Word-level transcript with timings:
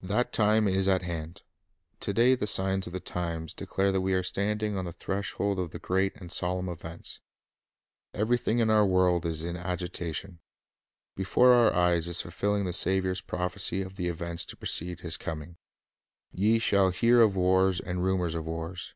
That 0.00 0.32
time 0.32 0.66
is 0.66 0.88
at 0.88 1.02
hand. 1.02 1.42
To 2.00 2.14
day 2.14 2.34
the 2.34 2.46
signs 2.46 2.86
of 2.86 2.94
the 2.94 2.96
,S' 2.98 3.02
A'" 3.02 3.02
S"' 3.02 3.04
the 3.04 3.12
Times 3.12 3.30
times 3.52 3.52
declare 3.52 3.92
that 3.92 4.00
we 4.00 4.14
are 4.14 4.22
standing 4.22 4.74
on 4.74 4.86
the 4.86 4.92
threshold 4.94 5.58
of 5.58 5.82
great 5.82 6.16
and 6.16 6.32
solemn 6.32 6.70
events. 6.70 7.20
Everything 8.14 8.58
in 8.60 8.70
our 8.70 8.86
world 8.86 9.26
is 9.26 9.44
in 9.44 9.54
agitation. 9.54 10.38
Before 11.14 11.52
our 11.52 11.74
eyes 11.74 12.08
is 12.08 12.22
fulfilling 12.22 12.64
the 12.64 12.72
Saviour's 12.72 13.20
prophecy 13.20 13.82
of 13.82 13.96
the 13.96 14.08
events 14.08 14.46
to 14.46 14.56
precede 14.56 15.00
His 15.00 15.18
coming: 15.18 15.58
"Ye 16.32 16.58
shall 16.58 16.88
hear 16.88 17.20
of 17.20 17.36
wars 17.36 17.78
and 17.78 18.02
rumors 18.02 18.34
of 18.34 18.46
wars. 18.46 18.94